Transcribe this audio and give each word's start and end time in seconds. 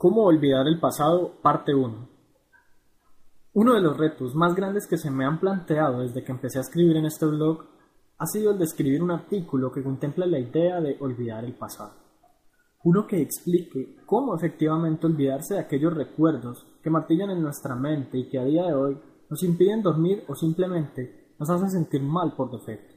¿Cómo 0.00 0.24
olvidar 0.24 0.66
el 0.66 0.80
pasado? 0.80 1.30
Parte 1.42 1.74
1. 1.74 2.08
Uno 3.52 3.74
de 3.74 3.82
los 3.82 3.98
retos 3.98 4.34
más 4.34 4.54
grandes 4.54 4.86
que 4.88 4.96
se 4.96 5.10
me 5.10 5.26
han 5.26 5.38
planteado 5.38 6.00
desde 6.00 6.24
que 6.24 6.32
empecé 6.32 6.56
a 6.56 6.62
escribir 6.62 6.96
en 6.96 7.04
este 7.04 7.26
blog 7.26 7.66
ha 8.16 8.24
sido 8.24 8.52
el 8.52 8.58
de 8.58 8.64
escribir 8.64 9.02
un 9.02 9.10
artículo 9.10 9.70
que 9.70 9.82
contempla 9.82 10.24
la 10.24 10.38
idea 10.38 10.80
de 10.80 10.96
olvidar 11.00 11.44
el 11.44 11.52
pasado. 11.52 11.92
Uno 12.82 13.06
que 13.06 13.20
explique 13.20 13.98
cómo 14.06 14.34
efectivamente 14.34 15.06
olvidarse 15.06 15.52
de 15.52 15.60
aquellos 15.60 15.92
recuerdos 15.92 16.66
que 16.82 16.88
martillan 16.88 17.32
en 17.32 17.42
nuestra 17.42 17.74
mente 17.74 18.16
y 18.16 18.30
que 18.30 18.38
a 18.38 18.44
día 18.44 18.68
de 18.68 18.74
hoy 18.74 18.98
nos 19.28 19.42
impiden 19.42 19.82
dormir 19.82 20.24
o 20.28 20.34
simplemente 20.34 21.34
nos 21.38 21.50
hacen 21.50 21.68
sentir 21.68 22.02
mal 22.02 22.32
por 22.34 22.50
defecto. 22.50 22.94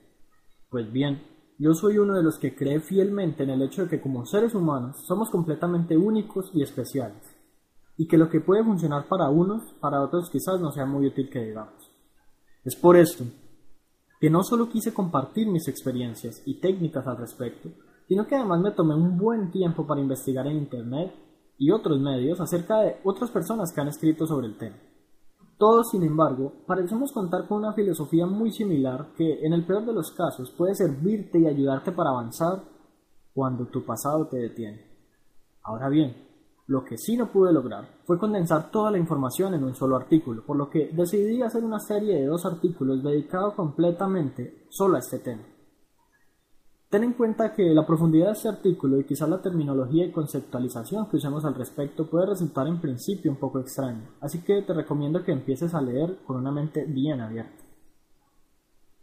Pues 0.69 0.89
bien, 0.89 1.21
yo 1.59 1.73
soy 1.73 1.97
uno 1.97 2.15
de 2.15 2.23
los 2.23 2.37
que 2.39 2.55
cree 2.55 2.79
fielmente 2.79 3.43
en 3.43 3.51
el 3.51 3.61
hecho 3.61 3.83
de 3.83 3.89
que 3.89 4.01
como 4.01 4.25
seres 4.25 4.55
humanos 4.55 4.97
somos 5.07 5.29
completamente 5.29 5.95
únicos 5.95 6.49
y 6.53 6.63
especiales, 6.63 7.21
y 7.97 8.07
que 8.07 8.17
lo 8.17 8.29
que 8.29 8.41
puede 8.41 8.63
funcionar 8.63 9.07
para 9.07 9.29
unos, 9.29 9.73
para 9.79 10.01
otros 10.01 10.29
quizás 10.29 10.59
no 10.59 10.71
sea 10.71 10.85
muy 10.85 11.07
útil 11.07 11.29
que 11.29 11.43
digamos. 11.43 11.91
Es 12.63 12.75
por 12.75 12.97
esto 12.97 13.25
que 14.19 14.29
no 14.29 14.41
solo 14.43 14.69
quise 14.69 14.93
compartir 14.93 15.47
mis 15.47 15.67
experiencias 15.67 16.41
y 16.45 16.59
técnicas 16.59 17.05
al 17.07 17.17
respecto, 17.17 17.69
sino 18.07 18.25
que 18.25 18.35
además 18.35 18.61
me 18.61 18.71
tomé 18.71 18.95
un 18.95 19.17
buen 19.17 19.51
tiempo 19.51 19.85
para 19.85 20.01
investigar 20.01 20.47
en 20.47 20.57
Internet 20.57 21.13
y 21.57 21.71
otros 21.71 21.99
medios 21.99 22.39
acerca 22.39 22.79
de 22.79 22.97
otras 23.03 23.31
personas 23.31 23.71
que 23.73 23.81
han 23.81 23.89
escrito 23.89 24.25
sobre 24.25 24.47
el 24.47 24.57
tema. 24.57 24.77
Todos, 25.57 25.91
sin 25.91 26.03
embargo, 26.03 26.51
parecemos 26.65 27.11
contar 27.11 27.47
con 27.47 27.59
una 27.59 27.73
filosofía 27.73 28.25
muy 28.25 28.51
similar 28.51 29.13
que, 29.15 29.45
en 29.45 29.53
el 29.53 29.65
peor 29.65 29.85
de 29.85 29.93
los 29.93 30.11
casos, 30.11 30.51
puede 30.51 30.75
servirte 30.75 31.39
y 31.39 31.47
ayudarte 31.47 31.91
para 31.91 32.09
avanzar 32.09 32.63
cuando 33.33 33.65
tu 33.67 33.85
pasado 33.85 34.27
te 34.27 34.37
detiene. 34.37 34.85
Ahora 35.63 35.89
bien, 35.89 36.15
lo 36.67 36.83
que 36.83 36.97
sí 36.97 37.17
no 37.17 37.31
pude 37.31 37.53
lograr 37.53 37.87
fue 38.05 38.17
condensar 38.17 38.71
toda 38.71 38.91
la 38.91 38.97
información 38.97 39.53
en 39.53 39.63
un 39.63 39.75
solo 39.75 39.95
artículo, 39.95 40.43
por 40.45 40.57
lo 40.57 40.69
que 40.69 40.89
decidí 40.93 41.41
hacer 41.41 41.63
una 41.63 41.79
serie 41.79 42.15
de 42.15 42.25
dos 42.25 42.45
artículos 42.45 43.03
dedicados 43.03 43.53
completamente 43.53 44.67
solo 44.69 44.95
a 44.95 44.99
este 44.99 45.19
tema. 45.19 45.43
Ten 46.93 47.03
en 47.03 47.13
cuenta 47.13 47.55
que 47.55 47.73
la 47.73 47.87
profundidad 47.87 48.27
de 48.27 48.31
este 48.33 48.49
artículo 48.49 48.99
y 48.99 49.03
quizás 49.03 49.27
la 49.27 49.41
terminología 49.41 50.05
y 50.05 50.11
conceptualización 50.11 51.09
que 51.09 51.17
usemos 51.17 51.43
al 51.43 51.55
respecto 51.55 52.07
puede 52.07 52.27
resultar 52.27 52.67
en 52.67 52.79
principio 52.79 53.31
un 53.31 53.37
poco 53.37 53.59
extraño, 53.59 54.09
así 54.21 54.43
que 54.43 54.61
te 54.61 54.75
recomiendo 54.75 55.23
que 55.23 55.31
empieces 55.31 55.73
a 55.73 55.81
leer 55.81 56.19
con 56.23 56.35
una 56.35 56.51
mente 56.51 56.85
bien 56.85 57.19
abierta. 57.19 57.63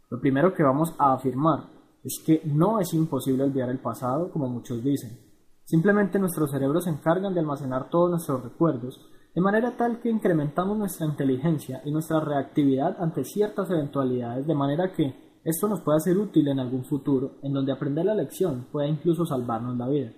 Lo 0.09 0.21
primero 0.21 0.53
que 0.53 0.63
vamos 0.63 0.95
a 0.97 1.11
afirmar 1.11 1.65
es 2.01 2.23
que 2.25 2.41
no 2.45 2.79
es 2.79 2.93
imposible 2.93 3.43
olvidar 3.43 3.69
el 3.69 3.79
pasado 3.79 4.31
como 4.31 4.47
muchos 4.47 4.81
dicen. 4.81 5.19
Simplemente 5.65 6.17
nuestros 6.17 6.49
cerebros 6.49 6.85
se 6.85 6.91
encargan 6.91 7.33
de 7.33 7.41
almacenar 7.41 7.89
todos 7.89 8.09
nuestros 8.09 8.41
recuerdos 8.41 9.05
de 9.35 9.41
manera 9.41 9.75
tal 9.75 9.99
que 9.99 10.09
incrementamos 10.09 10.77
nuestra 10.77 11.05
inteligencia 11.05 11.81
y 11.83 11.91
nuestra 11.91 12.21
reactividad 12.21 12.95
ante 13.01 13.25
ciertas 13.25 13.69
eventualidades 13.69 14.47
de 14.47 14.55
manera 14.55 14.93
que 14.93 15.30
esto 15.43 15.67
nos 15.67 15.81
puede 15.81 15.99
ser 15.99 16.17
útil 16.17 16.47
en 16.49 16.59
algún 16.59 16.85
futuro, 16.85 17.39
en 17.41 17.53
donde 17.53 17.71
aprender 17.71 18.05
la 18.05 18.13
lección 18.13 18.67
pueda 18.71 18.87
incluso 18.87 19.25
salvarnos 19.25 19.75
la 19.77 19.87
vida. 19.87 20.13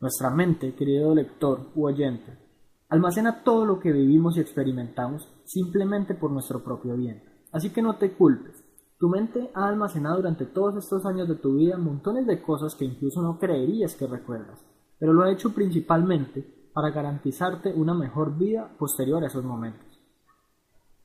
Nuestra 0.00 0.30
mente, 0.30 0.74
querido 0.74 1.14
lector 1.14 1.70
u 1.76 1.86
oyente, 1.86 2.36
almacena 2.88 3.44
todo 3.44 3.64
lo 3.64 3.78
que 3.78 3.92
vivimos 3.92 4.36
y 4.36 4.40
experimentamos 4.40 5.28
simplemente 5.44 6.14
por 6.14 6.32
nuestro 6.32 6.64
propio 6.64 6.96
bien. 6.96 7.22
Así 7.52 7.70
que 7.70 7.80
no 7.80 7.96
te 7.96 8.12
culpes. 8.12 8.64
Tu 8.98 9.08
mente 9.08 9.50
ha 9.54 9.68
almacenado 9.68 10.16
durante 10.16 10.46
todos 10.46 10.76
estos 10.76 11.06
años 11.06 11.28
de 11.28 11.36
tu 11.36 11.54
vida 11.54 11.76
montones 11.76 12.26
de 12.26 12.42
cosas 12.42 12.74
que 12.74 12.84
incluso 12.84 13.22
no 13.22 13.38
creerías 13.38 13.94
que 13.94 14.08
recuerdas, 14.08 14.60
pero 14.98 15.12
lo 15.12 15.22
ha 15.22 15.30
hecho 15.30 15.54
principalmente 15.54 16.70
para 16.72 16.90
garantizarte 16.90 17.72
una 17.72 17.94
mejor 17.94 18.36
vida 18.36 18.68
posterior 18.78 19.22
a 19.22 19.28
esos 19.28 19.44
momentos. 19.44 19.86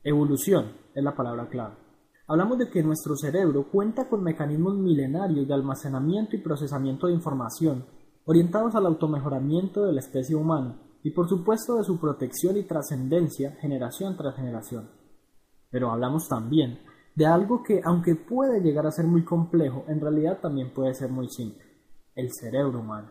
Evolución 0.02 0.72
es 0.94 1.04
la 1.04 1.14
palabra 1.14 1.48
clave. 1.48 1.87
Hablamos 2.30 2.58
de 2.58 2.68
que 2.68 2.82
nuestro 2.82 3.16
cerebro 3.16 3.70
cuenta 3.72 4.06
con 4.06 4.22
mecanismos 4.22 4.76
milenarios 4.76 5.48
de 5.48 5.54
almacenamiento 5.54 6.36
y 6.36 6.42
procesamiento 6.42 7.06
de 7.06 7.14
información, 7.14 7.86
orientados 8.26 8.74
al 8.74 8.84
automejoramiento 8.84 9.86
de 9.86 9.94
la 9.94 10.00
especie 10.00 10.36
humana 10.36 10.78
y 11.02 11.10
por 11.10 11.26
supuesto 11.26 11.76
de 11.76 11.84
su 11.84 11.98
protección 11.98 12.58
y 12.58 12.64
trascendencia 12.64 13.52
generación 13.62 14.14
tras 14.18 14.36
generación. 14.36 14.90
Pero 15.70 15.90
hablamos 15.90 16.28
también 16.28 16.80
de 17.14 17.24
algo 17.24 17.62
que, 17.62 17.80
aunque 17.82 18.14
puede 18.14 18.60
llegar 18.60 18.86
a 18.86 18.92
ser 18.92 19.06
muy 19.06 19.24
complejo, 19.24 19.86
en 19.88 19.98
realidad 19.98 20.38
también 20.42 20.74
puede 20.74 20.92
ser 20.92 21.10
muy 21.10 21.30
simple, 21.30 21.64
el 22.14 22.28
cerebro 22.30 22.80
humano. 22.80 23.10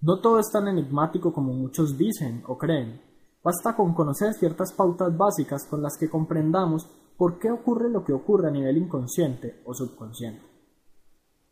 No 0.00 0.20
todo 0.20 0.38
es 0.38 0.48
tan 0.52 0.68
enigmático 0.68 1.32
como 1.32 1.52
muchos 1.52 1.98
dicen 1.98 2.44
o 2.46 2.56
creen. 2.56 3.02
Basta 3.42 3.74
con 3.74 3.94
conocer 3.94 4.32
ciertas 4.34 4.72
pautas 4.72 5.16
básicas 5.16 5.66
con 5.68 5.82
las 5.82 5.98
que 5.98 6.08
comprendamos 6.08 6.88
por 7.20 7.38
qué 7.38 7.50
ocurre 7.50 7.90
lo 7.90 8.02
que 8.02 8.14
ocurre 8.14 8.48
a 8.48 8.50
nivel 8.50 8.78
inconsciente 8.78 9.60
o 9.66 9.74
subconsciente. 9.74 10.40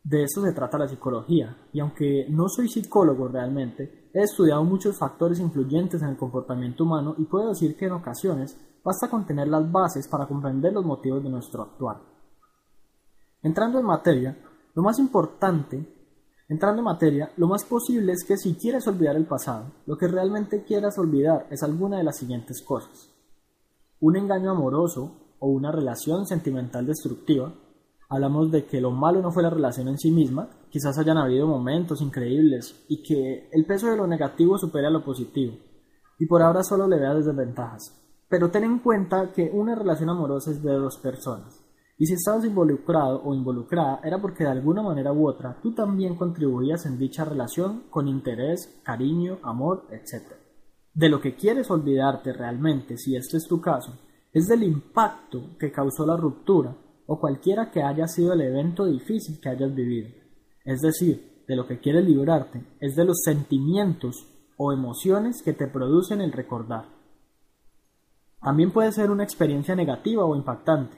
De 0.03 0.23
eso 0.23 0.41
se 0.41 0.51
trata 0.51 0.79
la 0.79 0.87
psicología, 0.87 1.55
y 1.71 1.79
aunque 1.79 2.25
no 2.27 2.49
soy 2.49 2.67
psicólogo 2.67 3.27
realmente, 3.27 4.09
he 4.11 4.23
estudiado 4.23 4.63
muchos 4.63 4.97
factores 4.97 5.39
influyentes 5.39 6.01
en 6.01 6.09
el 6.09 6.17
comportamiento 6.17 6.85
humano 6.85 7.13
y 7.19 7.25
puedo 7.25 7.49
decir 7.49 7.77
que 7.77 7.85
en 7.85 7.91
ocasiones 7.91 8.59
basta 8.83 9.11
con 9.11 9.27
tener 9.27 9.47
las 9.47 9.71
bases 9.71 10.07
para 10.07 10.25
comprender 10.25 10.73
los 10.73 10.83
motivos 10.83 11.21
de 11.21 11.29
nuestro 11.29 11.61
actuar. 11.61 12.01
Entrando 13.43 13.77
en 13.77 13.85
materia, 13.85 14.39
lo 14.73 14.81
más 14.81 14.97
importante, 14.97 15.87
entrando 16.47 16.79
en 16.79 16.85
materia, 16.85 17.31
lo 17.37 17.47
más 17.47 17.63
posible 17.63 18.13
es 18.13 18.25
que 18.27 18.37
si 18.37 18.55
quieres 18.55 18.87
olvidar 18.87 19.15
el 19.15 19.27
pasado, 19.27 19.71
lo 19.85 19.99
que 19.99 20.07
realmente 20.07 20.63
quieras 20.63 20.97
olvidar 20.97 21.45
es 21.51 21.61
alguna 21.61 21.97
de 21.97 22.05
las 22.05 22.17
siguientes 22.17 22.63
cosas. 22.65 23.13
Un 23.99 24.17
engaño 24.17 24.49
amoroso 24.49 25.28
o 25.39 25.47
una 25.47 25.71
relación 25.71 26.25
sentimental 26.25 26.85
destructiva, 26.85 27.53
hablamos 28.09 28.51
de 28.51 28.65
que 28.65 28.81
lo 28.81 28.91
malo 28.91 29.21
no 29.21 29.31
fue 29.31 29.43
la 29.43 29.49
relación 29.49 29.87
en 29.87 29.97
sí 29.97 30.11
misma, 30.11 30.49
quizás 30.69 30.97
hayan 30.97 31.17
habido 31.17 31.47
momentos 31.47 32.01
increíbles 32.01 32.85
y 32.87 33.03
que 33.03 33.49
el 33.51 33.65
peso 33.65 33.87
de 33.87 33.97
lo 33.97 34.07
negativo 34.07 34.57
supere 34.57 34.87
a 34.87 34.91
lo 34.91 35.03
positivo, 35.03 35.53
y 36.17 36.25
por 36.25 36.41
ahora 36.41 36.63
solo 36.63 36.87
le 36.87 36.99
veas 36.99 37.25
desventajas. 37.25 37.95
Pero 38.27 38.49
ten 38.51 38.63
en 38.63 38.79
cuenta 38.79 39.31
que 39.31 39.49
una 39.53 39.75
relación 39.75 40.09
amorosa 40.09 40.51
es 40.51 40.61
de 40.61 40.73
dos 40.73 40.97
personas, 40.97 41.63
y 42.01 42.05
si 42.05 42.13
estabas 42.13 42.45
involucrado 42.45 43.21
o 43.23 43.35
involucrada 43.35 43.99
era 44.03 44.19
porque 44.21 44.45
de 44.45 44.51
alguna 44.51 44.81
manera 44.81 45.11
u 45.11 45.27
otra 45.27 45.59
tú 45.61 45.73
también 45.73 46.15
contribuías 46.15 46.85
en 46.85 46.97
dicha 46.97 47.25
relación 47.25 47.83
con 47.89 48.07
interés, 48.07 48.79
cariño, 48.83 49.37
amor, 49.43 49.85
etc. 49.91 50.33
De 50.93 51.09
lo 51.09 51.19
que 51.19 51.35
quieres 51.35 51.69
olvidarte 51.69 52.31
realmente, 52.31 52.97
si 52.97 53.17
este 53.17 53.37
es 53.37 53.47
tu 53.47 53.59
caso, 53.59 53.99
es 54.39 54.47
del 54.47 54.63
impacto 54.63 55.57
que 55.59 55.71
causó 55.71 56.05
la 56.05 56.17
ruptura 56.17 56.75
o 57.05 57.19
cualquiera 57.19 57.71
que 57.71 57.83
haya 57.83 58.07
sido 58.07 58.33
el 58.33 58.41
evento 58.41 58.85
difícil 58.85 59.39
que 59.39 59.49
hayas 59.49 59.73
vivido. 59.73 60.09
Es 60.63 60.81
decir, 60.81 61.43
de 61.47 61.55
lo 61.55 61.67
que 61.67 61.79
quieres 61.79 62.05
librarte 62.05 62.63
es 62.79 62.95
de 62.95 63.05
los 63.05 63.21
sentimientos 63.23 64.27
o 64.57 64.71
emociones 64.71 65.41
que 65.43 65.53
te 65.53 65.67
producen 65.67 66.21
el 66.21 66.31
recordar. 66.31 66.85
También 68.41 68.71
puede 68.71 68.91
ser 68.91 69.11
una 69.11 69.23
experiencia 69.23 69.75
negativa 69.75 70.25
o 70.25 70.35
impactante, 70.35 70.97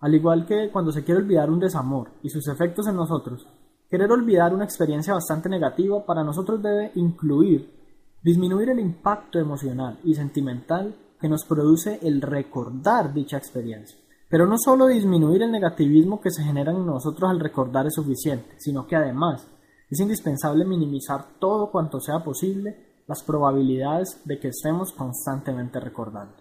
al 0.00 0.14
igual 0.14 0.46
que 0.46 0.70
cuando 0.70 0.92
se 0.92 1.04
quiere 1.04 1.20
olvidar 1.20 1.50
un 1.50 1.58
desamor 1.58 2.10
y 2.22 2.30
sus 2.30 2.48
efectos 2.48 2.86
en 2.86 2.96
nosotros. 2.96 3.46
Querer 3.90 4.10
olvidar 4.12 4.54
una 4.54 4.64
experiencia 4.64 5.14
bastante 5.14 5.48
negativa 5.48 6.04
para 6.06 6.22
nosotros 6.22 6.62
debe 6.62 6.92
incluir 6.94 7.76
disminuir 8.22 8.70
el 8.70 8.80
impacto 8.80 9.38
emocional 9.38 9.98
y 10.04 10.14
sentimental 10.14 10.94
que 11.20 11.28
nos 11.28 11.44
produce 11.44 11.98
el 12.02 12.20
recordar 12.20 13.12
dicha 13.12 13.36
experiencia. 13.36 13.98
Pero 14.28 14.46
no 14.46 14.58
solo 14.58 14.86
disminuir 14.86 15.42
el 15.42 15.50
negativismo 15.50 16.20
que 16.20 16.30
se 16.30 16.42
genera 16.42 16.72
en 16.72 16.84
nosotros 16.84 17.30
al 17.30 17.40
recordar 17.40 17.86
es 17.86 17.94
suficiente, 17.94 18.56
sino 18.58 18.86
que 18.86 18.96
además 18.96 19.46
es 19.90 20.00
indispensable 20.00 20.64
minimizar 20.64 21.38
todo 21.38 21.70
cuanto 21.70 22.00
sea 22.00 22.22
posible 22.22 23.02
las 23.06 23.22
probabilidades 23.22 24.20
de 24.24 24.38
que 24.38 24.48
estemos 24.48 24.92
constantemente 24.92 25.80
recordando. 25.80 26.34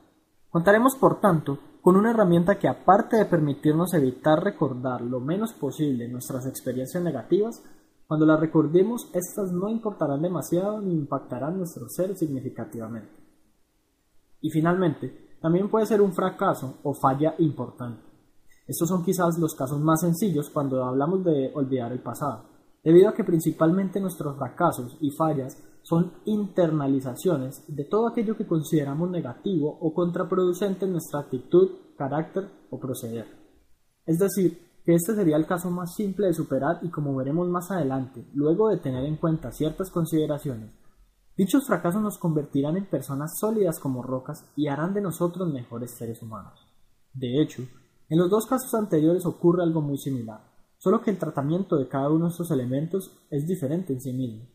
Contaremos, 0.49 0.95
por 0.95 1.21
tanto, 1.21 1.57
con 1.81 1.95
una 1.95 2.11
herramienta 2.11 2.59
que 2.59 2.67
aparte 2.67 3.15
de 3.15 3.25
permitirnos 3.25 3.93
evitar 3.93 4.43
recordar 4.43 4.99
lo 5.01 5.21
menos 5.21 5.53
posible 5.53 6.09
nuestras 6.09 6.45
experiencias 6.45 7.01
negativas, 7.01 7.63
cuando 8.07 8.25
las 8.25 8.39
recordemos, 8.39 9.09
estas 9.13 9.51
no 9.51 9.69
importarán 9.69 10.21
demasiado 10.21 10.81
ni 10.81 10.93
impactarán 10.93 11.57
nuestro 11.57 11.87
ser 11.87 12.17
significativamente. 12.17 13.26
Y 14.41 14.49
finalmente, 14.49 15.37
también 15.41 15.69
puede 15.69 15.85
ser 15.85 16.01
un 16.01 16.13
fracaso 16.13 16.77
o 16.83 16.93
falla 16.93 17.35
importante. 17.39 18.03
Estos 18.67 18.89
son 18.89 19.03
quizás 19.03 19.37
los 19.39 19.55
casos 19.55 19.79
más 19.79 20.01
sencillos 20.01 20.49
cuando 20.49 20.83
hablamos 20.83 21.23
de 21.23 21.51
olvidar 21.55 21.91
el 21.91 22.01
pasado, 22.01 22.49
debido 22.83 23.09
a 23.09 23.13
que 23.13 23.23
principalmente 23.23 23.99
nuestros 23.99 24.35
fracasos 24.37 24.97
y 24.99 25.11
fallas 25.11 25.57
son 25.83 26.11
internalizaciones 26.25 27.63
de 27.67 27.85
todo 27.85 28.09
aquello 28.09 28.35
que 28.35 28.45
consideramos 28.45 29.09
negativo 29.09 29.77
o 29.79 29.93
contraproducente 29.93 30.85
en 30.85 30.91
nuestra 30.91 31.21
actitud, 31.21 31.69
carácter 31.97 32.49
o 32.69 32.77
proceder. 32.77 33.25
Es 34.05 34.19
decir, 34.19 34.67
que 34.83 34.95
este 34.95 35.15
sería 35.15 35.37
el 35.37 35.45
caso 35.45 35.71
más 35.71 35.95
simple 35.95 36.27
de 36.27 36.33
superar 36.33 36.79
y 36.81 36.89
como 36.89 37.15
veremos 37.15 37.47
más 37.47 37.71
adelante, 37.71 38.25
luego 38.33 38.69
de 38.69 38.77
tener 38.77 39.05
en 39.05 39.15
cuenta 39.15 39.51
ciertas 39.51 39.89
consideraciones, 39.89 40.73
Dichos 41.37 41.67
fracasos 41.67 42.01
nos 42.01 42.17
convertirán 42.17 42.77
en 42.77 42.87
personas 42.87 43.37
sólidas 43.37 43.79
como 43.79 44.01
rocas 44.01 44.43
y 44.55 44.69
harán 44.69 44.95
de 44.95 45.01
nosotros 45.01 45.53
mejores 45.53 45.91
seres 45.91 46.23
humanos. 46.23 46.67
De 47.13 47.39
hecho, 47.39 47.61
en 48.09 48.17
los 48.17 48.27
dos 48.27 48.47
casos 48.47 48.73
anteriores 48.73 49.23
ocurre 49.23 49.61
algo 49.61 49.79
muy 49.79 49.99
similar, 49.99 50.41
solo 50.79 50.99
que 50.99 51.11
el 51.11 51.19
tratamiento 51.19 51.77
de 51.77 51.87
cada 51.87 52.09
uno 52.09 52.25
de 52.25 52.31
estos 52.31 52.49
elementos 52.49 53.15
es 53.29 53.45
diferente 53.45 53.93
en 53.93 54.01
sí 54.01 54.13
mismo. 54.13 54.47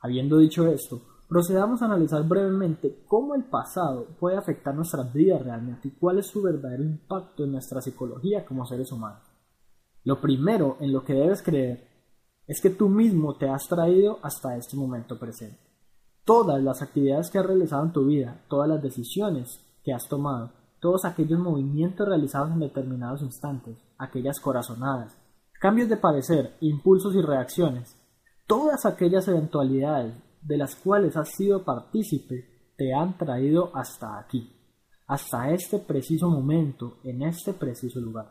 Habiendo 0.00 0.38
dicho 0.38 0.66
esto, 0.66 1.02
procedamos 1.28 1.82
a 1.82 1.84
analizar 1.84 2.26
brevemente 2.26 3.04
cómo 3.06 3.34
el 3.34 3.44
pasado 3.44 4.06
puede 4.18 4.38
afectar 4.38 4.74
nuestras 4.74 5.12
vidas 5.12 5.42
realmente 5.42 5.88
y 5.88 5.90
cuál 5.90 6.20
es 6.20 6.28
su 6.28 6.40
verdadero 6.40 6.84
impacto 6.84 7.44
en 7.44 7.52
nuestra 7.52 7.82
psicología 7.82 8.46
como 8.46 8.64
seres 8.64 8.90
humanos. 8.92 9.26
Lo 10.04 10.22
primero 10.22 10.78
en 10.80 10.90
lo 10.90 11.04
que 11.04 11.12
debes 11.12 11.42
creer 11.42 11.86
es 12.46 12.62
que 12.62 12.70
tú 12.70 12.88
mismo 12.88 13.36
te 13.36 13.50
has 13.50 13.68
traído 13.68 14.20
hasta 14.22 14.56
este 14.56 14.74
momento 14.74 15.18
presente. 15.18 15.67
Todas 16.28 16.62
las 16.62 16.82
actividades 16.82 17.30
que 17.30 17.38
has 17.38 17.46
realizado 17.46 17.86
en 17.86 17.92
tu 17.94 18.04
vida, 18.04 18.44
todas 18.50 18.68
las 18.68 18.82
decisiones 18.82 19.64
que 19.82 19.94
has 19.94 20.06
tomado, 20.08 20.50
todos 20.78 21.06
aquellos 21.06 21.40
movimientos 21.40 22.06
realizados 22.06 22.50
en 22.50 22.60
determinados 22.60 23.22
instantes, 23.22 23.78
aquellas 23.96 24.38
corazonadas, 24.38 25.16
cambios 25.58 25.88
de 25.88 25.96
parecer, 25.96 26.54
impulsos 26.60 27.14
y 27.14 27.22
reacciones, 27.22 27.96
todas 28.46 28.84
aquellas 28.84 29.26
eventualidades 29.26 30.22
de 30.42 30.58
las 30.58 30.76
cuales 30.76 31.16
has 31.16 31.30
sido 31.30 31.64
partícipe 31.64 32.74
te 32.76 32.92
han 32.92 33.16
traído 33.16 33.74
hasta 33.74 34.18
aquí, 34.18 34.52
hasta 35.06 35.50
este 35.52 35.78
preciso 35.78 36.28
momento, 36.28 36.98
en 37.04 37.22
este 37.22 37.54
preciso 37.54 38.00
lugar. 38.00 38.30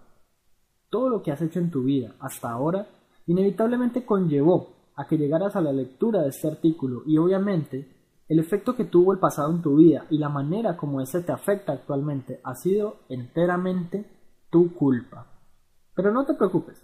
Todo 0.92 1.10
lo 1.10 1.24
que 1.24 1.32
has 1.32 1.42
hecho 1.42 1.58
en 1.58 1.72
tu 1.72 1.86
vida 1.86 2.14
hasta 2.20 2.52
ahora 2.52 2.88
inevitablemente 3.26 4.06
conllevó 4.06 4.77
a 4.98 5.08
que 5.08 5.18
llegaras 5.18 5.56
a 5.56 5.62
la 5.62 5.72
lectura 5.72 6.24
de 6.24 6.30
este 6.30 6.48
artículo 6.48 7.04
y 7.06 7.18
obviamente 7.18 7.96
el 8.28 8.40
efecto 8.40 8.76
que 8.76 8.84
tuvo 8.84 9.14
el 9.14 9.20
pasado 9.20 9.52
en 9.52 9.62
tu 9.62 9.78
vida 9.78 10.06
y 10.10 10.18
la 10.18 10.28
manera 10.28 10.76
como 10.76 11.00
ese 11.00 11.22
te 11.22 11.32
afecta 11.32 11.72
actualmente 11.72 12.42
ha 12.44 12.56
sido 12.56 12.98
enteramente 13.08 14.06
tu 14.50 14.74
culpa. 14.74 15.28
Pero 15.96 16.12
no 16.12 16.26
te 16.26 16.34
preocupes, 16.34 16.84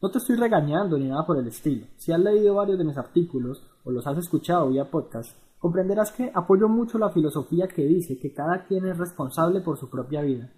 no 0.00 0.10
te 0.10 0.18
estoy 0.18 0.36
regañando 0.36 0.96
ni 0.96 1.08
nada 1.08 1.26
por 1.26 1.36
el 1.36 1.46
estilo. 1.48 1.86
Si 1.96 2.12
has 2.12 2.20
leído 2.20 2.54
varios 2.54 2.78
de 2.78 2.84
mis 2.84 2.96
artículos 2.96 3.62
o 3.84 3.90
los 3.90 4.06
has 4.06 4.16
escuchado 4.16 4.68
vía 4.68 4.90
podcast, 4.90 5.36
comprenderás 5.58 6.12
que 6.12 6.30
apoyo 6.34 6.68
mucho 6.68 6.98
la 6.98 7.10
filosofía 7.10 7.66
que 7.68 7.84
dice 7.84 8.18
que 8.18 8.32
cada 8.32 8.64
quien 8.64 8.86
es 8.86 8.96
responsable 8.96 9.60
por 9.60 9.76
su 9.76 9.90
propia 9.90 10.22
vida 10.22 10.52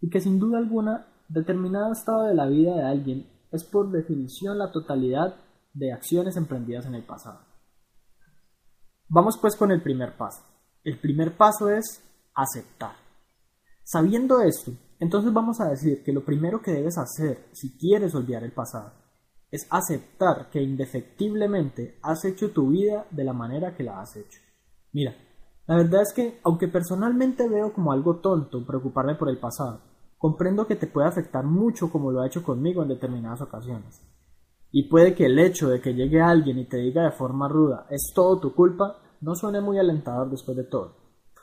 y 0.00 0.08
que 0.08 0.20
sin 0.20 0.38
duda 0.38 0.58
alguna 0.58 1.08
determinado 1.28 1.92
estado 1.92 2.22
de 2.22 2.34
la 2.34 2.46
vida 2.46 2.76
de 2.76 2.82
alguien 2.82 3.26
es 3.50 3.64
por 3.64 3.90
definición 3.90 4.58
la 4.58 4.70
totalidad 4.70 5.36
de 5.74 5.92
acciones 5.92 6.36
emprendidas 6.36 6.86
en 6.86 6.94
el 6.94 7.02
pasado. 7.02 7.40
Vamos 9.08 9.36
pues 9.38 9.56
con 9.56 9.70
el 9.70 9.82
primer 9.82 10.16
paso. 10.16 10.42
El 10.82 10.98
primer 10.98 11.36
paso 11.36 11.68
es 11.68 12.02
aceptar. 12.34 12.96
Sabiendo 13.82 14.40
esto, 14.40 14.72
entonces 14.98 15.32
vamos 15.32 15.60
a 15.60 15.68
decir 15.68 16.02
que 16.02 16.12
lo 16.12 16.24
primero 16.24 16.62
que 16.62 16.72
debes 16.72 16.96
hacer 16.96 17.48
si 17.52 17.76
quieres 17.76 18.14
olvidar 18.14 18.44
el 18.44 18.52
pasado 18.52 18.92
es 19.50 19.66
aceptar 19.70 20.50
que 20.50 20.62
indefectiblemente 20.62 21.98
has 22.02 22.24
hecho 22.24 22.50
tu 22.50 22.70
vida 22.70 23.06
de 23.10 23.24
la 23.24 23.32
manera 23.32 23.76
que 23.76 23.84
la 23.84 24.00
has 24.00 24.16
hecho. 24.16 24.40
Mira, 24.92 25.14
la 25.66 25.76
verdad 25.76 26.02
es 26.02 26.12
que 26.12 26.40
aunque 26.42 26.68
personalmente 26.68 27.48
veo 27.48 27.72
como 27.72 27.92
algo 27.92 28.16
tonto 28.16 28.66
preocuparme 28.66 29.14
por 29.14 29.28
el 29.28 29.38
pasado, 29.38 29.80
comprendo 30.18 30.66
que 30.66 30.76
te 30.76 30.86
puede 30.86 31.06
afectar 31.06 31.44
mucho 31.44 31.90
como 31.90 32.10
lo 32.10 32.20
ha 32.20 32.26
hecho 32.26 32.42
conmigo 32.42 32.82
en 32.82 32.88
determinadas 32.88 33.42
ocasiones. 33.42 34.00
Y 34.76 34.88
puede 34.88 35.14
que 35.14 35.26
el 35.26 35.38
hecho 35.38 35.68
de 35.68 35.80
que 35.80 35.94
llegue 35.94 36.20
alguien 36.20 36.58
y 36.58 36.64
te 36.64 36.78
diga 36.78 37.04
de 37.04 37.12
forma 37.12 37.48
ruda 37.48 37.86
es 37.90 38.10
todo 38.12 38.40
tu 38.40 38.52
culpa 38.56 38.98
no 39.20 39.36
suene 39.36 39.60
muy 39.60 39.78
alentador 39.78 40.28
después 40.28 40.56
de 40.56 40.64
todo. 40.64 40.96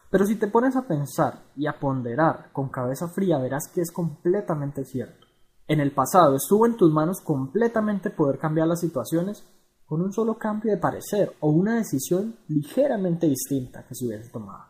Pero 0.09 0.25
si 0.25 0.35
te 0.35 0.47
pones 0.47 0.75
a 0.75 0.85
pensar 0.85 1.45
y 1.55 1.65
a 1.65 1.79
ponderar 1.79 2.51
con 2.51 2.67
cabeza 2.67 3.07
fría 3.07 3.37
verás 3.37 3.71
que 3.73 3.79
es 3.79 3.89
completamente 3.89 4.83
cierto. 4.83 5.27
En 5.65 5.79
el 5.79 5.93
pasado 5.93 6.35
estuvo 6.35 6.65
en 6.65 6.75
tus 6.75 6.91
manos 6.91 7.21
completamente 7.21 8.09
poder 8.09 8.37
cambiar 8.37 8.67
las 8.67 8.81
situaciones 8.81 9.47
con 9.85 10.01
un 10.01 10.11
solo 10.11 10.37
cambio 10.37 10.73
de 10.73 10.81
parecer 10.81 11.31
o 11.39 11.51
una 11.51 11.77
decisión 11.77 12.35
ligeramente 12.49 13.27
distinta 13.27 13.87
que 13.87 13.95
se 13.95 14.07
hubiese 14.07 14.29
tomado. 14.29 14.65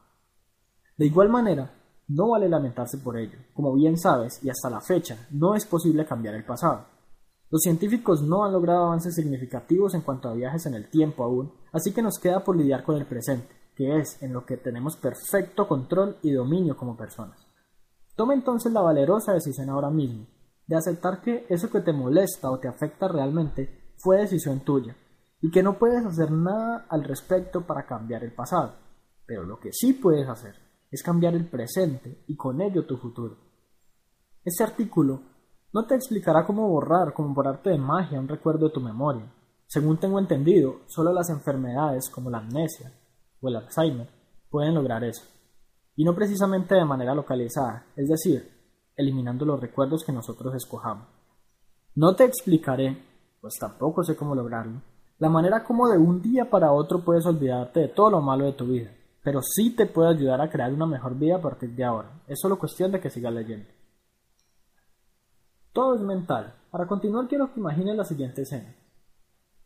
De 0.96 1.08
igual 1.08 1.30
manera, 1.30 1.74
no 2.10 2.30
vale 2.30 2.48
lamentarse 2.48 3.00
por 3.00 3.18
ello. 3.18 3.40
Como 3.56 3.74
bien 3.74 3.98
sabes, 3.98 4.40
y 4.44 4.52
hasta 4.52 4.69
la 4.69 4.81
fecha, 4.81 5.18
no 5.31 5.56
es 5.56 5.66
posible 5.66 6.06
cambiar 6.06 6.36
el 6.36 6.46
pasado. 6.46 7.00
Los 7.51 7.63
científicos 7.63 8.21
no 8.21 8.45
han 8.45 8.53
logrado 8.53 8.86
avances 8.86 9.13
significativos 9.13 9.94
en 9.94 10.01
cuanto 10.01 10.30
a 10.30 10.33
viajes 10.33 10.65
en 10.68 10.74
el 10.74 10.89
tiempo 10.89 11.25
aún, 11.25 11.51
así 11.74 11.92
que 11.92 12.01
nos 12.01 12.18
queda 12.18 12.45
por 12.45 12.56
lidiar 12.56 12.86
con 12.86 12.95
el 12.95 13.06
presente, 13.06 13.53
que 13.75 14.00
es 14.00 14.24
en 14.24 14.31
lo 14.31 14.45
que 14.45 14.56
tenemos 14.56 14.95
perfecto 14.95 15.68
control 15.68 16.15
y 16.21 16.31
dominio 16.31 16.77
como 16.77 16.95
personas. 16.95 17.45
Toma 18.15 18.36
entonces 18.36 18.71
la 18.71 18.80
valerosa 18.80 19.33
decisión 19.33 19.69
ahora 19.69 19.89
mismo, 19.89 20.27
de 20.65 20.77
aceptar 20.77 21.21
que 21.21 21.45
eso 21.50 21.69
que 21.69 21.81
te 21.81 21.92
molesta 21.92 22.50
o 22.50 22.59
te 22.59 22.69
afecta 22.69 23.09
realmente 23.09 23.94
fue 23.98 24.21
decisión 24.21 24.62
tuya, 24.62 24.95
y 25.42 25.51
que 25.51 25.62
no 25.62 25.77
puedes 25.77 26.06
hacer 26.06 26.31
nada 26.31 26.86
al 26.88 27.03
respecto 27.03 27.68
para 27.68 27.86
cambiar 27.86 28.24
el 28.24 28.33
pasado, 28.33 28.75
pero 29.25 29.44
lo 29.44 29.59
que 29.59 29.74
sí 29.74 29.92
puedes 29.92 30.30
hacer 30.30 30.56
es 30.89 31.03
cambiar 31.03 31.33
el 31.33 31.50
presente 31.50 32.24
y 32.27 32.38
con 32.38 32.62
ello 32.62 32.86
tu 32.86 32.95
futuro. 32.95 33.38
Este 34.45 34.63
artículo 34.63 35.31
no 35.74 35.86
te 35.86 35.96
explicará 35.96 36.46
cómo 36.46 36.68
borrar, 36.68 37.14
como 37.14 37.34
por 37.34 37.48
arte 37.48 37.70
de 37.70 37.78
magia, 37.78 38.20
un 38.20 38.28
recuerdo 38.28 38.68
de 38.68 38.74
tu 38.74 38.82
memoria. 38.82 39.26
Según 39.68 39.98
tengo 39.98 40.20
entendido, 40.20 40.82
solo 40.88 41.14
las 41.14 41.30
enfermedades 41.30 42.10
como 42.10 42.30
la 42.30 42.40
amnesia 42.40 42.92
o 43.40 43.48
el 43.48 43.56
Alzheimer 43.56 44.08
pueden 44.50 44.76
lograr 44.76 45.04
eso. 45.04 45.24
Y 45.96 46.04
no 46.04 46.14
precisamente 46.14 46.76
de 46.76 46.84
manera 46.84 47.16
localizada, 47.16 47.86
es 47.96 48.10
decir, 48.10 48.50
eliminando 48.98 49.46
los 49.46 49.62
recuerdos 49.62 50.04
que 50.04 50.12
nosotros 50.12 50.54
escojamos. 50.56 51.08
No 51.96 52.16
te 52.16 52.26
explicaré, 52.26 52.98
pues 53.40 53.56
tampoco 53.60 54.04
sé 54.04 54.16
cómo 54.16 54.36
lograrlo, 54.36 54.82
la 55.22 55.30
manera 55.30 55.64
como 55.64 55.88
de 55.88 56.00
un 56.00 56.22
día 56.22 56.50
para 56.50 56.72
otro 56.72 57.06
puedes 57.06 57.26
olvidarte 57.28 57.82
de 57.82 57.88
todo 57.90 58.10
lo 58.10 58.22
malo 58.22 58.46
de 58.46 58.54
tu 58.54 58.66
vida, 58.66 58.92
pero 59.24 59.40
sí 59.42 59.76
te 59.76 59.86
puede 59.86 60.10
ayudar 60.10 60.42
a 60.42 60.50
crear 60.50 60.74
una 60.74 60.88
mejor 60.88 61.16
vida 61.16 61.36
a 61.36 61.42
partir 61.42 61.70
de 61.76 61.84
ahora. 61.84 62.10
Es 62.28 62.40
solo 62.42 62.58
cuestión 62.58 62.92
de 62.92 63.00
que 63.00 63.12
sigas 63.12 63.32
leyendo. 63.32 63.70
Todo 65.74 65.96
es 65.96 66.02
mental. 66.02 66.54
Para 66.70 66.88
continuar 66.88 67.28
quiero 67.28 67.54
que 67.54 67.60
imagines 67.60 67.96
la 67.96 68.04
siguiente 68.04 68.42
escena. 68.42 68.76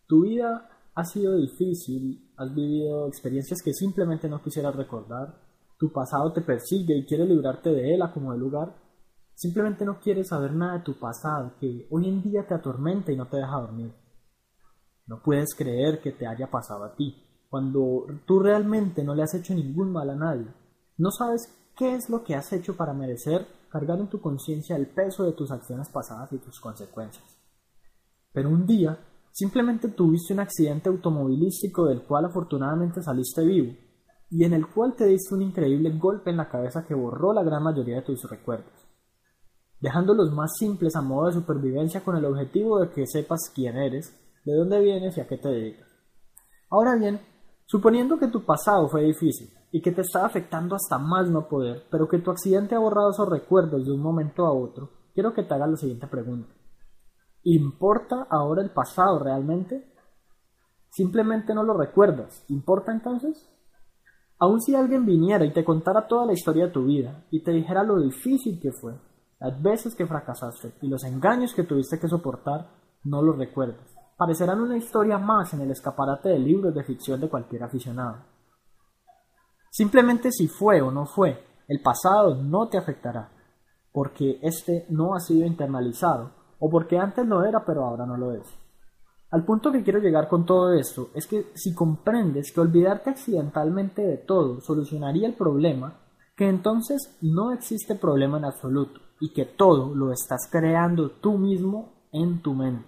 Tu 0.08 0.22
vida 0.22 0.70
ha 0.94 1.04
sido 1.04 1.36
difícil, 1.36 2.32
has 2.38 2.54
vivido 2.54 3.08
experiencias 3.08 3.62
que 3.64 3.74
simplemente 3.74 4.30
no 4.30 4.42
quisieras 4.42 4.76
recordar, 4.76 5.42
tu 5.78 5.92
pasado 5.92 6.32
te 6.32 6.42
persigue 6.42 6.96
y 6.96 7.06
quieres 7.06 7.28
librarte 7.28 7.72
de 7.72 7.94
él 7.94 8.02
a 8.02 8.14
como 8.14 8.32
de 8.32 8.38
lugar, 8.38 8.76
simplemente 9.34 9.84
no 9.84 10.00
quieres 10.00 10.30
saber 10.30 10.54
nada 10.54 10.78
de 10.78 10.84
tu 10.84 10.98
pasado 10.98 11.56
que 11.60 11.88
hoy 11.90 12.08
en 12.08 12.22
día 12.22 12.48
te 12.48 12.54
atormenta 12.54 13.12
y 13.12 13.18
no 13.18 13.28
te 13.28 13.38
deja 13.38 13.60
dormir. 13.60 13.94
No 15.08 15.22
puedes 15.22 15.54
creer 15.54 16.02
que 16.02 16.12
te 16.12 16.28
haya 16.28 16.50
pasado 16.50 16.86
a 16.86 16.96
ti, 16.96 17.16
cuando 17.50 18.06
tú 18.26 18.40
realmente 18.40 19.04
no 19.04 19.14
le 19.14 19.24
has 19.24 19.34
hecho 19.34 19.54
ningún 19.54 19.92
mal 19.92 20.10
a 20.10 20.16
nadie. 20.16 20.48
No 20.98 21.12
sabes 21.12 21.54
qué 21.76 21.96
es 21.96 22.10
lo 22.10 22.24
que 22.24 22.36
has 22.36 22.52
hecho 22.54 22.76
para 22.76 22.94
merecer 22.94 23.48
cargar 23.70 24.00
en 24.00 24.10
tu 24.10 24.22
conciencia 24.22 24.76
el 24.76 24.88
peso 24.88 25.24
de 25.24 25.34
tus 25.34 25.52
acciones 25.52 25.90
pasadas 25.90 26.32
y 26.32 26.38
tus 26.38 26.60
consecuencias. 26.60 27.26
Pero 28.32 28.50
un 28.50 28.66
día 28.66 28.98
simplemente 29.32 29.90
tuviste 29.90 30.34
un 30.34 30.40
accidente 30.40 30.88
automovilístico 30.88 31.86
del 31.86 32.04
cual 32.04 32.26
afortunadamente 32.26 33.02
saliste 33.02 33.44
vivo 33.44 33.74
y 34.30 34.44
en 34.44 34.54
el 34.54 34.68
cual 34.68 34.96
te 34.96 35.06
diste 35.06 35.36
un 35.36 35.42
increíble 35.42 35.92
golpe 35.98 36.30
en 36.30 36.38
la 36.38 36.50
cabeza 36.50 36.86
que 36.86 36.94
borró 36.94 37.34
la 37.34 37.44
gran 37.44 37.64
mayoría 37.64 37.98
de 37.98 38.02
tus 38.02 38.30
recuerdos, 38.30 38.74
dejando 39.80 40.14
los 40.14 40.32
más 40.32 40.54
simples 40.58 40.96
a 40.96 41.02
modo 41.02 41.28
de 41.28 41.34
supervivencia 41.34 42.04
con 42.04 42.16
el 42.16 42.26
objetivo 42.26 42.80
de 42.80 42.90
que 42.90 43.06
sepas 43.06 43.52
quién 43.54 43.78
eres, 43.78 44.18
de 44.46 44.56
dónde 44.56 44.80
vienes 44.80 45.18
y 45.18 45.22
a 45.22 45.28
qué 45.28 45.38
te 45.38 45.50
dedicas. 45.50 45.88
Ahora 46.70 46.96
bien, 46.96 47.20
suponiendo 47.66 48.18
que 48.18 48.28
tu 48.28 48.46
pasado 48.46 48.88
fue 48.88 49.04
difícil, 49.04 49.50
y 49.76 49.82
que 49.82 49.92
te 49.92 50.04
está 50.04 50.26
afectando 50.26 50.74
hasta 50.74 50.98
más 50.98 51.30
no 51.30 51.50
poder, 51.50 51.84
pero 51.92 52.08
que 52.08 52.20
tu 52.20 52.32
accidente 52.32 52.76
ha 52.76 52.80
borrado 52.80 53.10
esos 53.10 53.28
recuerdos 53.28 53.86
de 53.86 53.92
un 53.92 54.00
momento 54.00 54.46
a 54.46 54.54
otro, 54.54 54.90
quiero 55.14 55.34
que 55.34 55.44
te 55.44 55.54
hagas 55.54 55.70
la 55.70 55.76
siguiente 55.76 56.08
pregunta. 56.08 56.48
¿Importa 57.44 58.26
ahora 58.30 58.62
el 58.62 58.70
pasado 58.70 59.20
realmente? 59.20 59.94
Simplemente 60.92 61.54
no 61.54 61.64
lo 61.64 61.74
recuerdas. 61.74 62.46
¿Importa 62.48 62.94
entonces? 62.94 63.50
Aun 64.40 64.62
si 64.62 64.74
alguien 64.76 65.06
viniera 65.06 65.44
y 65.44 65.52
te 65.52 65.66
contara 65.66 66.08
toda 66.08 66.26
la 66.26 66.32
historia 66.32 66.68
de 66.68 66.72
tu 66.72 66.86
vida 66.86 67.26
y 67.30 67.44
te 67.44 67.52
dijera 67.52 67.84
lo 67.84 68.00
difícil 68.00 68.62
que 68.62 68.72
fue, 68.72 68.94
las 69.42 69.62
veces 69.62 69.94
que 69.94 70.08
fracasaste 70.08 70.76
y 70.84 70.88
los 70.88 71.04
engaños 71.04 71.54
que 71.54 71.64
tuviste 71.64 72.00
que 72.00 72.08
soportar, 72.08 72.70
no 73.04 73.22
lo 73.22 73.34
recuerdas. 73.34 73.94
Parecerán 74.16 74.62
una 74.62 74.78
historia 74.78 75.18
más 75.18 75.54
en 75.54 75.60
el 75.60 75.72
escaparate 75.72 76.30
de 76.30 76.40
libros 76.40 76.74
de 76.74 76.86
ficción 76.86 77.20
de 77.20 77.28
cualquier 77.28 77.64
aficionado. 77.64 78.35
Simplemente 79.76 80.32
si 80.32 80.48
fue 80.48 80.82
o 80.82 80.90
no 80.90 81.06
fue, 81.06 81.38
el 81.68 81.82
pasado 81.82 82.42
no 82.42 82.70
te 82.70 82.78
afectará, 82.78 83.30
porque 83.92 84.40
este 84.42 84.86
no 84.88 85.14
ha 85.14 85.20
sido 85.20 85.46
internalizado, 85.46 86.32
o 86.60 86.70
porque 86.70 86.98
antes 86.98 87.28
lo 87.28 87.44
era 87.44 87.66
pero 87.66 87.84
ahora 87.84 88.06
no 88.06 88.16
lo 88.16 88.32
es. 88.32 88.48
Al 89.32 89.44
punto 89.44 89.74
que 89.74 89.84
quiero 89.84 90.00
llegar 90.00 90.30
con 90.30 90.46
todo 90.46 90.72
esto 90.72 91.10
es 91.14 91.28
que 91.28 91.48
si 91.56 91.76
comprendes 91.76 92.54
que 92.54 92.62
olvidarte 92.62 93.10
accidentalmente 93.10 94.02
de 94.02 94.16
todo 94.16 94.62
solucionaría 94.62 95.28
el 95.28 95.34
problema, 95.34 96.00
que 96.38 96.48
entonces 96.48 97.18
no 97.22 97.52
existe 97.52 97.96
problema 97.96 98.38
en 98.38 98.46
absoluto 98.46 99.02
y 99.20 99.34
que 99.34 99.44
todo 99.44 99.94
lo 99.94 100.14
estás 100.14 100.48
creando 100.50 101.12
tú 101.20 101.38
mismo 101.38 102.08
en 102.14 102.42
tu 102.42 102.54
mente. 102.54 102.88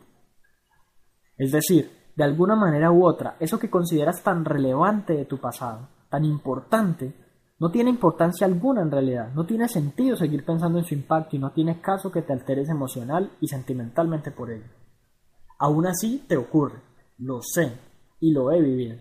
Es 1.36 1.52
decir, 1.52 1.92
de 2.16 2.24
alguna 2.24 2.56
manera 2.56 2.94
u 2.94 3.06
otra, 3.06 3.36
eso 3.42 3.60
que 3.60 3.70
consideras 3.70 4.24
tan 4.24 4.46
relevante 4.46 5.18
de 5.18 5.26
tu 5.26 5.38
pasado, 5.38 5.90
tan 6.10 6.26
importante, 6.26 7.14
no 7.60 7.72
tiene 7.72 7.90
importancia 7.90 8.46
alguna 8.46 8.82
en 8.82 8.92
realidad, 8.92 9.34
no 9.34 9.46
tiene 9.46 9.68
sentido 9.68 10.16
seguir 10.16 10.46
pensando 10.46 10.78
en 10.78 10.86
su 10.86 10.94
impacto 10.94 11.36
y 11.36 11.40
no 11.40 11.52
tiene 11.52 11.82
caso 11.82 12.12
que 12.12 12.22
te 12.22 12.34
alteres 12.34 12.70
emocional 12.70 13.32
y 13.42 13.48
sentimentalmente 13.48 14.32
por 14.32 14.52
ello. 14.52 14.68
Aún 15.60 15.88
así 15.88 16.26
te 16.28 16.38
ocurre, 16.38 16.82
lo 17.18 17.42
sé 17.42 17.74
y 18.20 18.32
lo 18.32 18.52
he 18.52 18.62
vivido. 18.62 18.98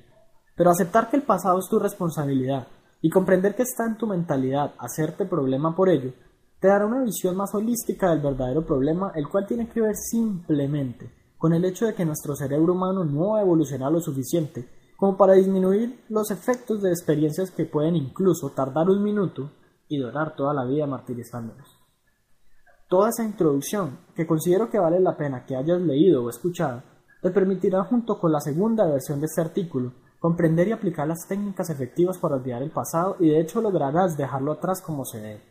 Pero 0.56 0.70
aceptar 0.70 1.10
que 1.10 1.16
el 1.16 1.22
pasado 1.22 1.58
es 1.58 1.68
tu 1.68 1.78
responsabilidad 1.78 2.66
y 3.02 3.10
comprender 3.10 3.54
que 3.54 3.62
está 3.62 3.84
en 3.86 3.98
tu 3.98 4.06
mentalidad 4.06 4.74
hacerte 4.78 5.26
problema 5.26 5.76
por 5.76 5.90
ello, 5.90 6.12
te 6.58 6.68
dará 6.68 6.86
una 6.86 7.02
visión 7.04 7.36
más 7.36 7.54
holística 7.54 8.10
del 8.10 8.20
verdadero 8.20 8.64
problema, 8.64 9.12
el 9.14 9.28
cual 9.28 9.46
tiene 9.46 9.68
que 9.68 9.82
ver 9.82 9.94
simplemente 9.94 11.12
con 11.36 11.52
el 11.52 11.64
hecho 11.64 11.86
de 11.86 11.94
que 11.94 12.06
nuestro 12.06 12.34
cerebro 12.34 12.72
humano 12.72 13.04
no 13.04 13.36
ha 13.36 13.42
evolucionado 13.42 13.92
lo 13.92 14.00
suficiente 14.00 14.66
como 14.96 15.16
para 15.16 15.34
disminuir 15.34 16.04
los 16.08 16.30
efectos 16.30 16.82
de 16.82 16.90
experiencias 16.90 17.50
que 17.50 17.66
pueden 17.66 17.96
incluso 17.96 18.50
tardar 18.50 18.88
un 18.88 19.02
minuto 19.02 19.50
y 19.88 19.98
durar 19.98 20.34
toda 20.34 20.54
la 20.54 20.64
vida 20.64 20.86
martirizándonos. 20.86 21.68
Toda 22.88 23.10
esa 23.10 23.24
introducción, 23.24 23.98
que 24.14 24.26
considero 24.26 24.70
que 24.70 24.78
vale 24.78 25.00
la 25.00 25.16
pena 25.16 25.44
que 25.44 25.56
hayas 25.56 25.80
leído 25.80 26.24
o 26.24 26.30
escuchado, 26.30 26.82
te 27.20 27.30
permitirá 27.30 27.82
junto 27.84 28.18
con 28.18 28.32
la 28.32 28.40
segunda 28.40 28.86
versión 28.86 29.20
de 29.20 29.26
este 29.26 29.40
artículo 29.40 29.92
comprender 30.18 30.68
y 30.68 30.72
aplicar 30.72 31.06
las 31.06 31.26
técnicas 31.28 31.70
efectivas 31.70 32.18
para 32.18 32.36
olvidar 32.36 32.62
el 32.62 32.70
pasado 32.70 33.16
y 33.20 33.28
de 33.28 33.40
hecho 33.40 33.60
lograrás 33.60 34.16
dejarlo 34.16 34.52
atrás 34.52 34.82
como 34.82 35.04
se 35.04 35.20
debe. 35.20 35.42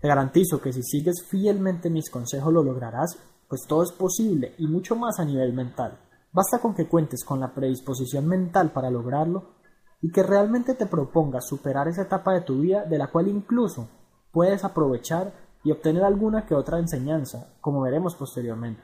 Te 0.00 0.08
garantizo 0.08 0.60
que 0.60 0.72
si 0.72 0.82
sigues 0.82 1.24
fielmente 1.28 1.90
mis 1.90 2.10
consejos 2.10 2.52
lo 2.52 2.62
lograrás, 2.62 3.18
pues 3.48 3.62
todo 3.68 3.82
es 3.82 3.92
posible 3.92 4.54
y 4.58 4.66
mucho 4.66 4.96
más 4.96 5.18
a 5.18 5.24
nivel 5.24 5.52
mental. 5.52 5.98
Basta 6.34 6.58
con 6.58 6.74
que 6.74 6.88
cuentes 6.88 7.24
con 7.24 7.38
la 7.38 7.54
predisposición 7.54 8.26
mental 8.26 8.72
para 8.72 8.90
lograrlo 8.90 9.54
y 10.02 10.10
que 10.10 10.24
realmente 10.24 10.74
te 10.74 10.86
propongas 10.86 11.46
superar 11.46 11.86
esa 11.86 12.02
etapa 12.02 12.34
de 12.34 12.40
tu 12.40 12.58
vida 12.58 12.84
de 12.84 12.98
la 12.98 13.06
cual 13.06 13.28
incluso 13.28 13.88
puedes 14.32 14.64
aprovechar 14.64 15.32
y 15.62 15.70
obtener 15.70 16.02
alguna 16.02 16.44
que 16.44 16.56
otra 16.56 16.80
enseñanza, 16.80 17.54
como 17.60 17.82
veremos 17.82 18.16
posteriormente. 18.16 18.82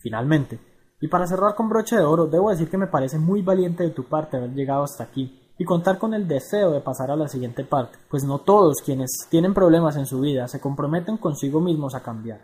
Finalmente, 0.00 0.58
y 1.00 1.06
para 1.06 1.28
cerrar 1.28 1.54
con 1.54 1.68
broche 1.68 1.96
de 1.96 2.02
oro, 2.02 2.26
debo 2.26 2.50
decir 2.50 2.68
que 2.68 2.78
me 2.78 2.88
parece 2.88 3.16
muy 3.16 3.42
valiente 3.42 3.84
de 3.84 3.90
tu 3.90 4.08
parte 4.08 4.36
haber 4.36 4.50
llegado 4.52 4.82
hasta 4.82 5.04
aquí 5.04 5.52
y 5.56 5.64
contar 5.64 5.98
con 5.98 6.14
el 6.14 6.26
deseo 6.26 6.72
de 6.72 6.80
pasar 6.80 7.12
a 7.12 7.16
la 7.16 7.28
siguiente 7.28 7.64
parte, 7.64 7.96
pues 8.10 8.24
no 8.24 8.40
todos 8.40 8.82
quienes 8.84 9.28
tienen 9.30 9.54
problemas 9.54 9.94
en 9.96 10.06
su 10.06 10.18
vida 10.18 10.48
se 10.48 10.60
comprometen 10.60 11.16
consigo 11.16 11.60
mismos 11.60 11.94
a 11.94 12.02
cambiar. 12.02 12.40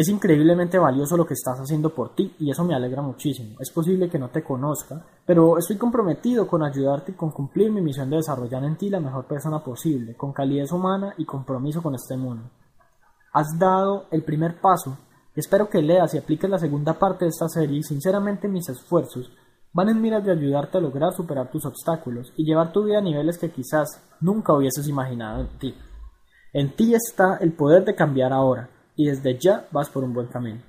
Es 0.00 0.08
increíblemente 0.08 0.78
valioso 0.78 1.14
lo 1.14 1.26
que 1.26 1.34
estás 1.34 1.60
haciendo 1.60 1.90
por 1.90 2.14
ti 2.14 2.34
y 2.38 2.50
eso 2.50 2.64
me 2.64 2.74
alegra 2.74 3.02
muchísimo. 3.02 3.58
Es 3.60 3.70
posible 3.70 4.08
que 4.08 4.18
no 4.18 4.30
te 4.30 4.42
conozca, 4.42 5.04
pero 5.26 5.58
estoy 5.58 5.76
comprometido 5.76 6.46
con 6.46 6.62
ayudarte 6.62 7.12
y 7.12 7.16
con 7.16 7.32
cumplir 7.32 7.70
mi 7.70 7.82
misión 7.82 8.08
de 8.08 8.16
desarrollar 8.16 8.64
en 8.64 8.78
ti 8.78 8.88
la 8.88 8.98
mejor 8.98 9.26
persona 9.26 9.62
posible, 9.62 10.14
con 10.14 10.32
calidez 10.32 10.72
humana 10.72 11.12
y 11.18 11.26
compromiso 11.26 11.82
con 11.82 11.94
este 11.94 12.16
mundo. 12.16 12.48
Has 13.34 13.58
dado 13.58 14.06
el 14.10 14.24
primer 14.24 14.58
paso 14.58 14.96
y 15.36 15.40
espero 15.40 15.68
que 15.68 15.82
leas 15.82 16.14
y 16.14 16.16
apliques 16.16 16.48
la 16.48 16.58
segunda 16.58 16.98
parte 16.98 17.26
de 17.26 17.28
esta 17.28 17.50
serie 17.50 17.80
y 17.80 17.82
sinceramente 17.82 18.48
mis 18.48 18.70
esfuerzos 18.70 19.30
van 19.74 19.90
en 19.90 20.00
miras 20.00 20.24
de 20.24 20.32
ayudarte 20.32 20.78
a 20.78 20.80
lograr 20.80 21.12
superar 21.12 21.50
tus 21.50 21.66
obstáculos 21.66 22.32
y 22.38 22.46
llevar 22.46 22.72
tu 22.72 22.84
vida 22.84 23.00
a 23.00 23.02
niveles 23.02 23.36
que 23.36 23.50
quizás 23.50 24.02
nunca 24.22 24.54
hubieses 24.54 24.88
imaginado 24.88 25.42
en 25.42 25.58
ti. 25.58 25.74
En 26.54 26.74
ti 26.74 26.94
está 26.94 27.36
el 27.36 27.52
poder 27.52 27.84
de 27.84 27.94
cambiar 27.94 28.32
ahora 28.32 28.70
y 29.00 29.06
desde 29.06 29.38
ya 29.38 29.66
vas 29.70 29.88
por 29.88 30.04
un 30.04 30.12
buen 30.12 30.26
camino. 30.26 30.60